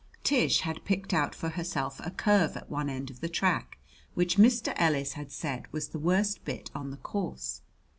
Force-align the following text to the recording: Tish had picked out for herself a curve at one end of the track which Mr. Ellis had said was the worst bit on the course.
Tish 0.23 0.61
had 0.61 0.83
picked 0.83 1.13
out 1.13 1.35
for 1.35 1.49
herself 1.49 2.01
a 2.03 2.09
curve 2.09 2.57
at 2.57 2.71
one 2.71 2.89
end 2.89 3.11
of 3.11 3.19
the 3.21 3.29
track 3.29 3.77
which 4.15 4.37
Mr. 4.37 4.73
Ellis 4.75 5.13
had 5.13 5.31
said 5.31 5.71
was 5.71 5.89
the 5.89 5.99
worst 5.99 6.43
bit 6.43 6.71
on 6.73 6.89
the 6.89 6.97
course. 6.97 7.61